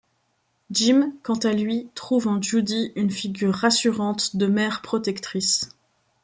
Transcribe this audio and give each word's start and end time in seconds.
Jim, 0.71 1.13
quant 1.21 1.35
à 1.35 1.53
lui, 1.53 1.91
trouve 1.93 2.27
en 2.27 2.41
Judy 2.41 2.91
une 2.95 3.11
figure 3.11 3.53
rassurante 3.53 4.35
de 4.35 4.47
mère 4.47 4.81
protectrice. 4.81 5.69